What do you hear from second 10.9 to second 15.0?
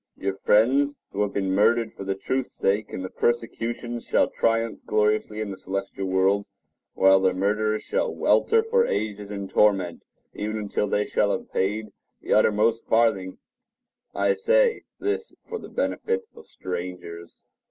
shall have paid the uttermost farthing. I say